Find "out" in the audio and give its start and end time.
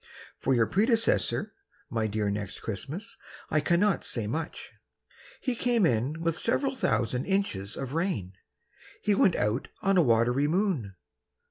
9.35-9.67